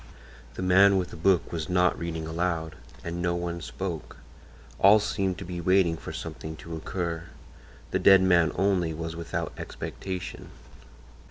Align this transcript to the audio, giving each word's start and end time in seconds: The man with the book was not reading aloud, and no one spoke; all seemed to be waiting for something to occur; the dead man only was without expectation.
The 0.55 0.63
man 0.63 0.97
with 0.97 1.11
the 1.11 1.15
book 1.15 1.51
was 1.51 1.69
not 1.69 1.95
reading 1.95 2.25
aloud, 2.25 2.75
and 3.03 3.21
no 3.21 3.35
one 3.35 3.61
spoke; 3.61 4.17
all 4.79 4.97
seemed 4.97 5.37
to 5.37 5.45
be 5.45 5.61
waiting 5.61 5.95
for 5.95 6.11
something 6.11 6.55
to 6.55 6.75
occur; 6.75 7.25
the 7.91 7.99
dead 7.99 8.23
man 8.23 8.51
only 8.55 8.95
was 8.95 9.15
without 9.15 9.53
expectation. 9.59 10.49